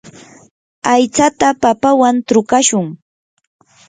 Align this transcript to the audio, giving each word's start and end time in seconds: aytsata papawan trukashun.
aytsata 0.91 1.47
papawan 1.61 2.15
trukashun. 2.27 2.85